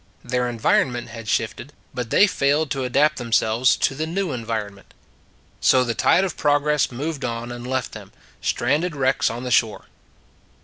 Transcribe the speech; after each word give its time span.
Their 0.23 0.49
environment 0.49 1.09
had 1.09 1.27
shifted, 1.27 1.73
but 1.93 2.09
they 2.09 2.25
failed 2.25 2.71
to 2.71 2.83
adapt 2.85 3.17
themselves 3.17 3.75
to 3.75 3.93
the 3.93 4.07
new 4.07 4.31
en 4.31 4.43
vironment. 4.43 4.95
So 5.59 5.83
the 5.83 5.93
tide 5.93 6.23
of 6.23 6.35
progress 6.35 6.91
moved 6.91 7.23
on 7.23 7.51
and 7.51 7.67
left 7.67 7.91
them, 7.91 8.11
stranded 8.41 8.95
wrecks 8.95 9.29
on 9.29 9.43
the 9.43 9.51
shore. 9.51 9.85